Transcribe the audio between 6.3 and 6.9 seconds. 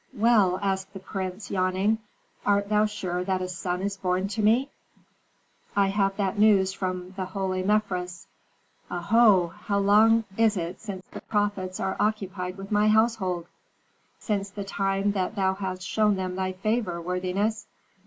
news